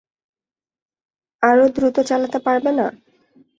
আরো 1.43 1.65
দ্রুত 1.75 1.97
চালাতে 2.09 2.39
পারবে 2.45 2.71
না? 2.79 2.87